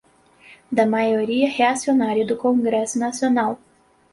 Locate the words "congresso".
2.35-2.97